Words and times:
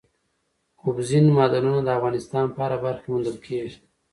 اوبزین 0.83 1.25
معدنونه 1.35 1.79
د 1.83 1.89
افغانستان 1.97 2.45
په 2.53 2.59
هره 2.63 2.77
برخه 2.85 3.01
کې 3.03 3.09
موندل 3.11 3.37
کېږي. 3.45 3.77